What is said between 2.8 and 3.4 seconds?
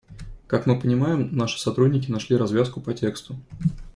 по тексту.